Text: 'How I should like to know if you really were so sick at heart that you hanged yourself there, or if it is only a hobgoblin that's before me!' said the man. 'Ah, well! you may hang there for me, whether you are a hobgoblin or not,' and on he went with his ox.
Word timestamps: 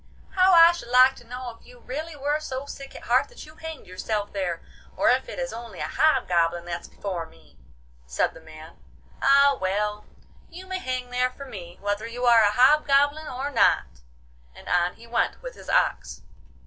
'How 0.31 0.51
I 0.53 0.71
should 0.71 0.87
like 0.87 1.15
to 1.17 1.27
know 1.27 1.51
if 1.59 1.63
you 1.63 1.77
really 1.77 2.15
were 2.15 2.39
so 2.39 2.65
sick 2.65 2.95
at 2.95 3.03
heart 3.03 3.29
that 3.29 3.45
you 3.45 3.53
hanged 3.57 3.85
yourself 3.85 4.33
there, 4.33 4.63
or 4.97 5.09
if 5.11 5.29
it 5.29 5.37
is 5.37 5.53
only 5.53 5.79
a 5.79 5.87
hobgoblin 5.87 6.65
that's 6.65 6.87
before 6.87 7.27
me!' 7.27 7.59
said 8.07 8.33
the 8.33 8.41
man. 8.41 8.79
'Ah, 9.21 9.55
well! 9.61 10.07
you 10.49 10.65
may 10.65 10.79
hang 10.79 11.11
there 11.11 11.29
for 11.29 11.45
me, 11.45 11.77
whether 11.81 12.07
you 12.07 12.25
are 12.25 12.41
a 12.41 12.53
hobgoblin 12.53 13.27
or 13.27 13.51
not,' 13.51 14.01
and 14.55 14.67
on 14.67 14.95
he 14.95 15.05
went 15.05 15.39
with 15.43 15.53
his 15.53 15.69
ox. 15.69 16.23